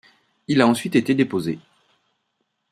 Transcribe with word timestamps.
Il 0.47 0.61
a 0.61 0.67
ensuite 0.67 0.95
été 0.95 1.13
déposé. 1.13 1.59